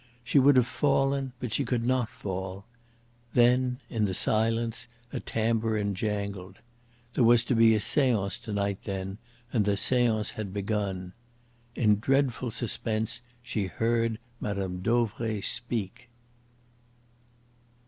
She 0.23 0.39
would 0.39 0.55
have 0.57 0.65
fallen, 0.65 1.33
but 1.39 1.53
she 1.53 1.63
could 1.63 1.85
not 1.85 2.09
fall. 2.09 2.65
Then, 3.35 3.77
in 3.87 4.05
the 4.05 4.15
silence, 4.15 4.87
a 5.13 5.19
tambourine 5.19 5.93
jangled. 5.93 6.57
There 7.13 7.23
was 7.23 7.43
to 7.43 7.55
be 7.55 7.75
a 7.75 7.79
seance 7.79 8.39
to 8.39 8.51
night, 8.51 8.79
then, 8.85 9.19
and 9.53 9.63
the 9.63 9.77
seance 9.77 10.31
had 10.31 10.55
begun. 10.55 11.13
In 11.75 11.91
a 11.91 11.95
dreadful 11.97 12.49
suspense 12.49 13.21
she 13.43 13.67
heard 13.67 14.17
Mme. 14.39 14.77
Dauvray 14.81 15.39
speak. 15.41 16.09